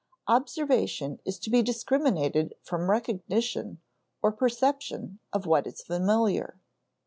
Observation 0.27 1.19
is 1.25 1.37
to 1.37 1.51
be 1.51 1.61
discriminated 1.61 2.55
from 2.63 2.89
recognition, 2.89 3.79
or 4.23 4.31
perception 4.31 5.19
of 5.31 5.45
what 5.45 5.67
is 5.67 5.83
familiar. 5.83 6.59